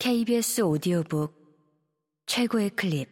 [0.00, 1.34] KBS 오디오북
[2.26, 3.08] 최고의 클립.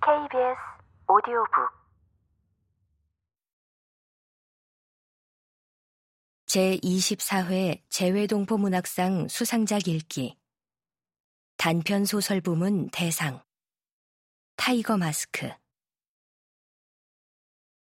[0.00, 0.58] KBS
[1.06, 1.70] 오디오북.
[6.46, 10.36] 제24회 재외동포문학상 수상작 읽기.
[11.56, 13.44] 단편 소설 부문 대상.
[14.56, 15.48] 타이거 마스크.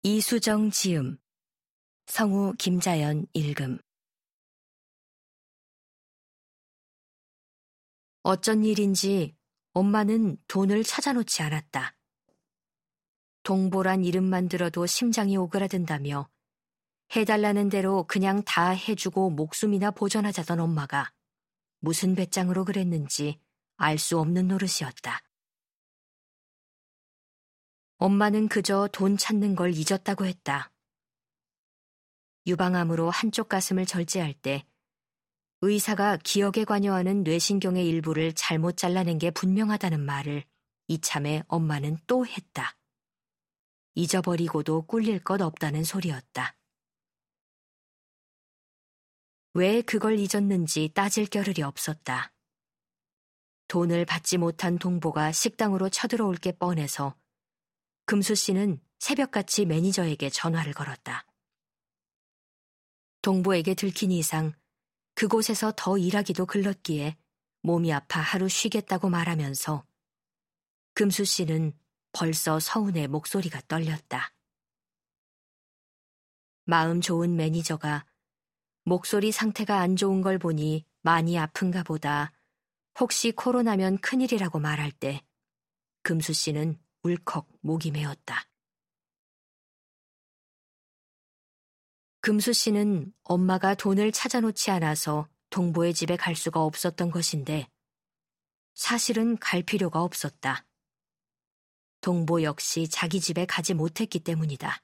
[0.02, 1.23] 이수정 지음
[2.06, 3.80] 성우 김자연 읽음
[8.24, 9.36] 어쩐 일인지
[9.74, 11.96] 엄마는 돈을 찾아놓지 않았다.
[13.44, 16.30] 동보란 이름만 들어도 심장이 오그라든다며
[17.16, 21.11] 해달라는 대로 그냥 다 해주고 목숨이나 보전하자던 엄마가
[21.80, 23.39] 무슨 배짱으로 그랬는지
[23.78, 25.22] 알 수 없는 노릇이었다.
[27.97, 30.72] 엄마는 그저 돈 찾는 걸 잊었다고 했다.
[32.45, 34.66] 유방암으로 한쪽 가슴을 절제할 때
[35.61, 40.44] 의사가 기억에 관여하는 뇌신경의 일부를 잘못 잘라낸 게 분명하다는 말을
[40.89, 42.77] 이참에 엄마는 또 했다.
[43.95, 46.58] 잊어버리고도 꿀릴 것 없다는 소리였다.
[49.53, 52.33] 왜 그걸 잊었는지 따질 겨를이 없었다.
[53.67, 57.16] 돈을 받지 못한 동보가 식당으로 쳐들어올 게 뻔해서
[58.05, 61.25] 금수 씨는 새벽같이 매니저에게 전화를 걸었다.
[63.23, 64.53] 동보에게 들킨 이상
[65.16, 67.17] 그곳에서 더 일하기도 글렀기에
[67.61, 69.85] 몸이 아파 하루 쉬겠다고 말하면서
[70.93, 71.73] 금수 씨는
[72.11, 74.33] 벌써 서운해 목소리가 떨렸다.
[76.65, 78.05] 마음 좋은 매니저가
[78.83, 82.33] 목소리 상태가 안 좋은 걸 보니 많이 아픈가 보다
[82.99, 85.23] 혹시 코로나면 큰일이라고 말할 때
[86.03, 88.52] 금수 씨는 울컥 목이 메었다.
[92.23, 97.67] 금수 씨는 엄마가 돈을 찾아놓지 않아서 동보의 집에 갈 수가 없었던 것인데
[98.73, 100.65] 사실은 갈 필요가 없었다.
[101.99, 104.81] 동보 역시 자기 집에 가지 못했기 때문이다.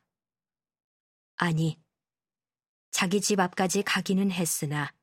[1.38, 1.80] 아니,
[2.92, 4.94] 자기 집 앞까지 가기는 했으나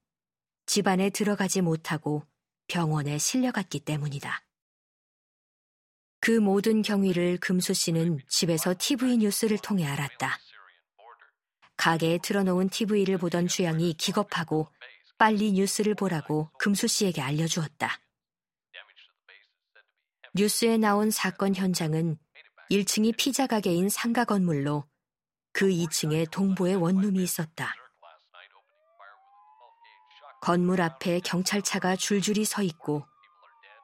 [0.67, 2.23] 집 안에 들어가지 못하고
[2.67, 4.45] 병원에 실려갔기 때문이다.
[6.21, 10.39] 그 모든 경위를 금수 씨는 집에서 TV 뉴스를 통해 알았다.
[11.87, 14.67] 가게에 틀어놓은 TV를 보던 주양이 기겁하고
[15.19, 18.01] 빨리 뉴스를 보라고 금수 씨에게 알려주었다.
[20.35, 22.19] 뉴스에 나온 사건 현장은
[22.73, 24.85] 1층이 피자 가게인 상가 건물로
[25.53, 27.73] 그 2층에 동보의 원룸이 있었다.
[30.41, 33.07] 건물 앞에 경찰차가 줄줄이 서 있고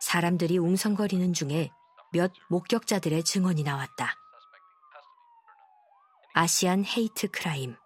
[0.01, 1.71] 사람들이 웅성거리는 중에
[2.11, 4.17] 몇 목격자들의 증언이 나왔다.
[6.35, 7.77] Asian hate crime.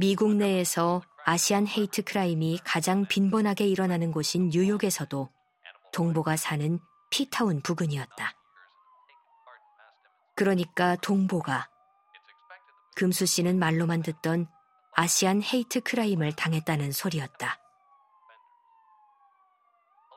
[0.00, 5.28] 미국 내에서 Asian hate crime이 가장 빈번하게 일어나는 곳인 뉴욕에서도
[5.92, 6.78] 동보가 사는
[7.10, 8.32] 피타운 부근이었다.
[10.36, 11.68] 그러니까 동보가
[12.94, 14.46] 금수 씨는 말로만 듣던
[14.92, 17.58] 아시안 헤이트 크라임을 당했다는 소리였다.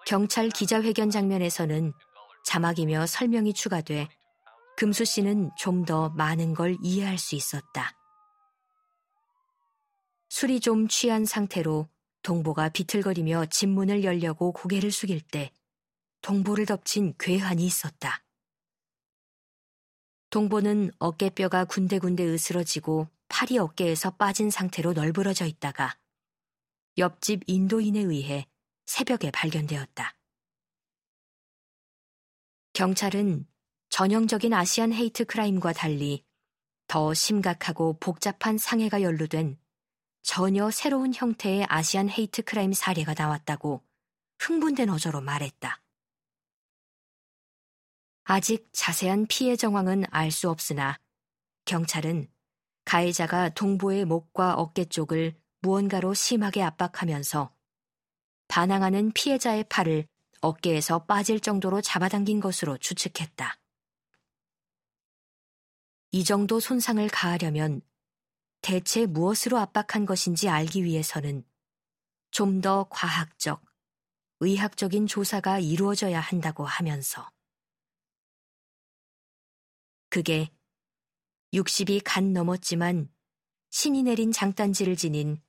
[0.05, 1.91] 경찰 기자회견 장면에서는
[2.45, 4.09] 자막이며 설명이 추가돼
[4.77, 7.95] 금수 씨는 좀 더 많은 걸 이해할 수 있었다.
[10.31, 11.89] 술이 좀 취한 상태로
[12.21, 15.51] 동보가 비틀거리며 집문을 열려고 고개를 숙일 때
[16.21, 18.23] 동보를 덮친 괴한이 있었다.
[20.29, 25.97] 동보는 어깨뼈가 군데군데 으스러지고 팔이 어깨에서 빠진 상태로 널브러져 있다가
[26.97, 28.47] 옆집 인도인에 의해
[28.85, 30.15] 새벽에 발견되었다.
[32.71, 33.45] 경찰은
[33.89, 36.23] 전형적인 아시안 헤이트 크라임과 달리
[36.87, 39.59] 더 심각하고 복잡한 상해가 연루된
[40.21, 43.83] 전혀 새로운 형태의 아시안 헤이트 크라임 사례가 나왔다고
[44.39, 45.81] 흥분된 어조로 말했다.
[48.23, 50.97] 아직 자세한 피해 정황은 알 수 없으나
[51.65, 52.31] 경찰은
[52.85, 57.53] 가해자가 동보의 목과 어깨 쪽을 무언가로 심하게 압박하면서
[58.47, 60.07] 반항하는 피해자의 팔을
[60.41, 63.59] 어깨에서 빠질 정도로 잡아당긴 것으로 추측했다.
[66.11, 67.81] 이 정도 손상을 가하려면
[68.61, 71.43] 대체 무엇으로 압박한 것인지 알기 위해서는
[72.31, 73.63] 좀 더 과학적,
[74.39, 77.29] 의학적인 조사가 이루어져야 한다고 하면서
[80.09, 80.49] 그게
[81.53, 83.09] 60이 갓 넘었지만
[83.69, 85.41] 신이 내린 장딴지를 지닌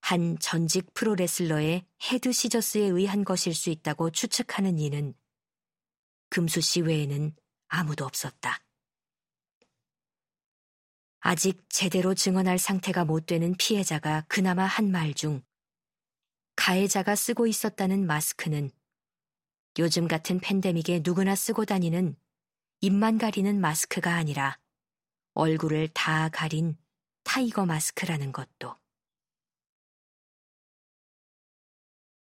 [0.00, 5.14] 한 전직 프로레슬러의 헤드 시저스에 의한 것일 수 있다고 추측하는 이는
[6.30, 7.36] 금수 씨 외에는
[7.68, 8.58] 아무도 없었다.
[11.24, 15.40] 아직 제대로 증언할 상태가 못 되는 피해자가 그나마 한 말 중
[16.56, 18.70] 가해자가 쓰고 있었다는 마스크는
[19.78, 22.16] 요즘 같은 팬데믹에 누구나 쓰고 다니는
[22.80, 24.58] 입만 가리는 마스크가 아니라
[25.34, 26.76] 얼굴을 다 가린
[27.22, 28.76] 타이거 마스크라는 것도.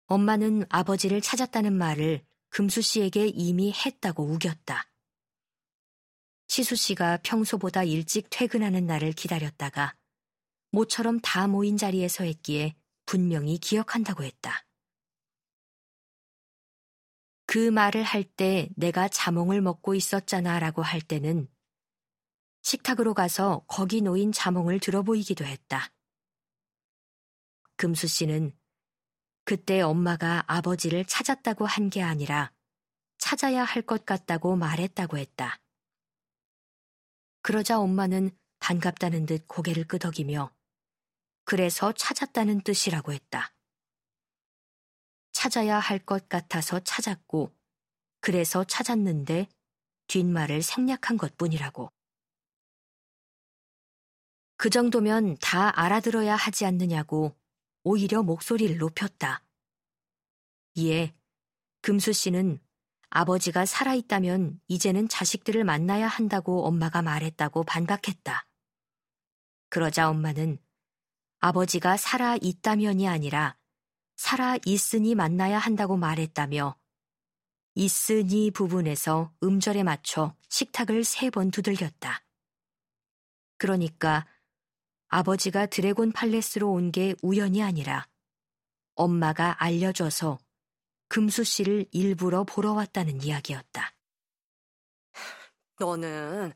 [0.07, 4.90] 엄마는 아버지를 찾았다는 말을 금수 씨에게 이미 했다고 우겼다.
[6.47, 9.95] 시수 씨가 평소보다 일찍 퇴근하는 날을 기다렸다가
[10.71, 14.65] 모처럼 다 모인 자리에서 했기에 분명히 기억한다고 했다.
[17.45, 21.47] 그 말을 할 때 내가 자몽을 먹고 있었잖아 라고 할 때는
[22.61, 25.94] 식탁으로 가서 거기 놓인 자몽을 들어보이기도 했다.
[27.77, 28.57] 금수 씨는
[29.45, 32.51] 그때 엄마가 아버지를 찾았다고 한 게 아니라
[33.17, 35.59] 찾아야 할 것 같다고 말했다고 했다.
[37.47, 40.53] 그러자 엄마는 반갑다는 듯 고개를 끄덕이며
[41.45, 43.53] 그래서 찾았다는 뜻이라고 했다.
[45.31, 47.55] 찾아야 할 것 같아서 찾았고
[48.19, 49.47] 그래서 찾았는데
[50.07, 51.89] 뒷말을 생략한 것 뿐이라고.
[54.57, 57.33] 그 정도면 다 알아들어야 하지 않느냐고
[57.83, 59.41] 오히려 목소리를 높였다.
[60.75, 61.15] 이에
[61.79, 62.59] 금수 씨는
[63.09, 68.45] 아버지가 살아있다면 이제는 자식들을 만나야 한다고 엄마가 말했다고 반박했다.
[69.69, 70.59] 그러자 엄마는
[71.39, 73.57] 아버지가 살아있다면이 아니라
[74.15, 76.75] 살아있으니 만나야 한다고 말했다며
[77.75, 82.24] 있으니 부분에서 음절에 맞춰 식탁을 세 번 두들겼다.
[83.57, 84.25] 그러니까
[85.09, 88.07] 아버지가 드래곤 팔레스로 온 게 우연이 아니라
[88.95, 90.39] 엄마가 알려줘서
[91.07, 93.94] 금수 씨를 일부러 보러 왔다는 이야기였다.
[95.80, 96.54] 너는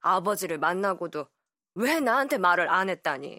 [0.00, 1.26] 아버지를 만나고도
[1.74, 3.38] 왜 나한테 말을 안 했다니?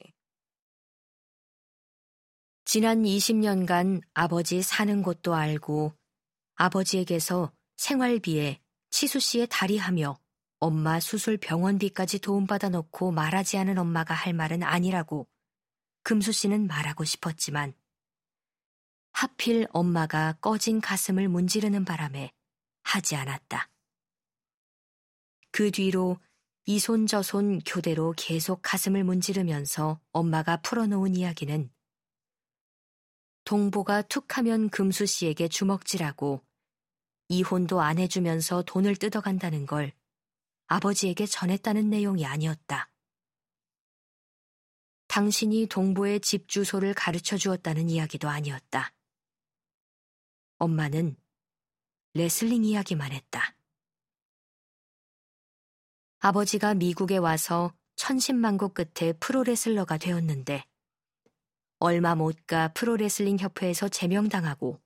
[2.65, 5.95] 지난 20년간 아버지 사는 곳도 알고
[6.55, 8.61] 아버지에게서 생활비에
[8.91, 10.19] 치수 씨의 다리하며
[10.59, 15.27] 엄마 수술 병원비까지 도움받아 놓고 말하지 않은 엄마가 할 말은 아니라고
[16.03, 17.73] 금수 씨는 말하고 싶었지만
[19.19, 22.31] 하필 엄마가 꺼진 가슴을 문지르는 바람에
[22.83, 23.69] 하지 않았다.
[25.51, 26.17] 그 뒤로
[26.65, 31.69] 이 손 저손 교대로 계속 가슴을 문지르면서 엄마가 풀어놓은 이야기는
[33.43, 36.41] 동보가 툭하면 금수 씨에게 주먹질하고
[37.27, 39.91] 이혼도 안 해주면서 돈을 뜯어간다는 걸
[40.67, 42.89] 아버지에게 전했다는 내용이 아니었다.
[45.07, 48.93] 당신이 동보의 집 주소를 가르쳐 주었다는 이야기도 아니었다.
[50.59, 51.15] 엄마는
[52.13, 53.55] 레슬링 이야기만 했다.
[56.19, 60.65] 아버지가 미국에 와서 천신만고 끝에 프로레슬러가 되었는데
[61.79, 64.81] 얼마 못 가 프로레슬링 협회에서 제명당하고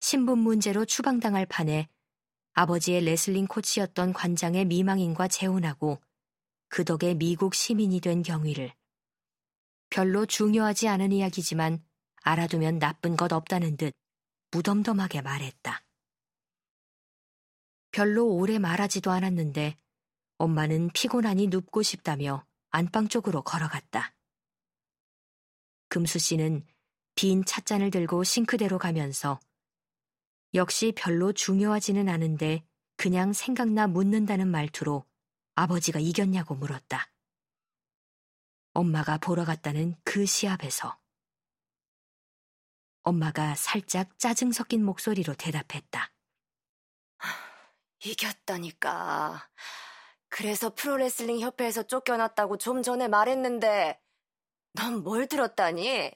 [0.00, 1.88] 신분 문제로 추방당할 판에
[2.54, 6.02] 아버지의 레슬링 코치였던 관장의 미망인과 재혼하고
[6.68, 8.74] 그 덕에 미국 시민이 된 경위를
[9.90, 11.84] 별로 중요하지 않은 이야기지만
[12.22, 13.92] 알아두면 나쁜 것 없다는 듯
[14.52, 15.82] 무덤덤하게 말했다.
[17.90, 19.76] 별로 오래 말하지도 않았는데
[20.38, 24.14] 엄마는 피곤하니 눕고 싶다며 안방 쪽으로 걸어갔다.
[25.88, 26.64] 금수 씨는
[27.14, 29.40] 빈 찻잔을 들고 싱크대로 가면서
[30.54, 32.62] 역시 별로 중요하지는 않은데
[32.96, 35.04] 그냥 생각나 묻는다는 말투로
[35.54, 37.10] 아버지가 이겼냐고 물었다.
[38.74, 41.01] 엄마가 보러 갔다는 그 시합에서.
[43.02, 46.12] 엄마가 살짝 짜증 섞인 목소리로 대답했다.
[48.04, 49.48] 이겼다니까.
[50.28, 54.00] 그래서 프로레슬링 협회에서 쫓겨났다고 좀 전에 말했는데,
[54.74, 56.12] 넌 뭘 들었다니?